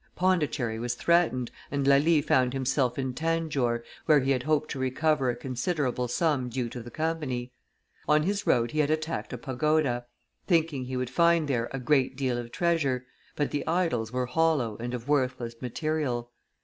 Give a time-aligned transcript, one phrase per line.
[0.15, 5.29] Pondicherry was threatened, and Lally found himself in Tanjore, where he had hoped to recover
[5.29, 7.51] a considerable sum due to the Company;
[8.07, 10.07] on his road he had attacked a pagoda,
[10.47, 14.75] thinking he would find there a great deal of treasure, but the idols were hollow
[14.79, 16.31] and of worthless material.